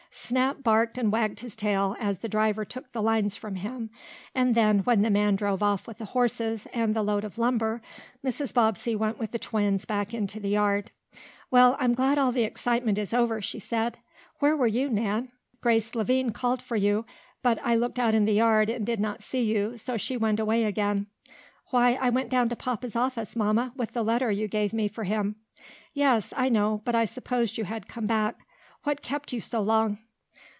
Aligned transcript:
Snap 0.13 0.61
barked 0.61 0.97
and 0.97 1.09
wagged 1.11 1.39
his 1.39 1.55
tail, 1.55 1.95
as 1.99 2.19
the 2.19 2.27
driver 2.29 2.63
took 2.65 2.91
the 2.91 3.01
lines 3.01 3.35
from 3.37 3.55
him, 3.55 3.89
and 4.35 4.55
then, 4.55 4.79
when 4.79 5.01
the 5.01 5.09
man 5.09 5.35
drove 5.37 5.63
off 5.63 5.87
with 5.87 5.97
the 5.99 6.05
horses 6.05 6.67
and 6.73 6.93
the 6.95 7.01
load 7.01 7.23
of 7.25 7.37
lumber, 7.37 7.81
Mrs. 8.23 8.53
Bobbsey 8.53 8.93
went 8.95 9.17
with 9.19 9.31
the 9.31 9.39
twins 9.39 9.83
back 9.85 10.13
into 10.13 10.39
the 10.39 10.49
yard. 10.49 10.91
"Well, 11.49 11.75
I'm 11.79 11.93
glad 11.93 12.17
all 12.17 12.31
the 12.33 12.43
excitement 12.43 12.97
is 12.97 13.13
over," 13.13 13.41
she 13.41 13.59
said. 13.59 13.97
"Where 14.39 14.55
were 14.55 14.67
you, 14.67 14.89
Nan? 14.89 15.31
Grace 15.61 15.95
Lavine 15.95 16.31
called 16.31 16.61
for 16.61 16.75
you, 16.77 17.05
but 17.41 17.59
I 17.63 17.75
looked 17.75 17.99
out 17.99 18.15
in 18.15 18.23
the 18.25 18.33
yard 18.33 18.69
and 18.69 18.85
did 18.85 18.99
not 19.01 19.23
see 19.23 19.43
you, 19.43 19.77
so 19.77 19.95
she 19.97 20.15
went 20.17 20.39
away 20.41 20.63
again." 20.65 21.07
"Why, 21.71 21.95
I 21.95 22.09
went 22.09 22.29
down 22.29 22.47
to 22.49 22.55
papa's 22.57 22.95
office, 22.97 23.35
Mamma, 23.35 23.71
with 23.77 23.91
that 23.93 24.03
letter 24.03 24.31
you 24.31 24.47
gave 24.49 24.71
me 24.73 24.87
for 24.89 25.03
him." 25.05 25.35
"Yes, 25.93 26.33
I 26.37 26.47
know, 26.49 26.81
but 26.85 26.95
I 26.95 27.03
supposed 27.05 27.57
you 27.57 27.65
had 27.65 27.87
come 27.89 28.07
back. 28.07 28.39
What 28.85 29.01
kept 29.01 29.33
you 29.33 29.41
so 29.41 29.59
long?" 29.59 29.97